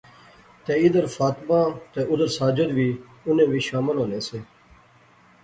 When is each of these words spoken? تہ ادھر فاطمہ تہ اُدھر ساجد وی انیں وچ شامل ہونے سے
تہ 0.63 0.73
ادھر 0.83 1.05
فاطمہ 1.15 1.59
تہ 1.91 2.01
اُدھر 2.09 2.29
ساجد 2.37 2.69
وی 2.77 2.87
انیں 3.27 3.49
وچ 3.51 3.63
شامل 3.69 3.95
ہونے 4.01 4.19
سے 4.27 4.39